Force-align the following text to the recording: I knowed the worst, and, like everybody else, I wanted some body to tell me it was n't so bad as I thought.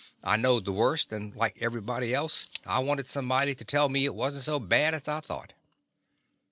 I 0.23 0.35
knowed 0.35 0.65
the 0.65 0.71
worst, 0.71 1.11
and, 1.11 1.35
like 1.35 1.57
everybody 1.61 2.11
else, 2.11 2.47
I 2.65 2.79
wanted 2.79 3.05
some 3.05 3.27
body 3.27 3.53
to 3.53 3.63
tell 3.63 3.87
me 3.87 4.03
it 4.05 4.15
was 4.15 4.35
n't 4.35 4.43
so 4.43 4.59
bad 4.59 4.95
as 4.95 5.07
I 5.07 5.19
thought. 5.19 5.53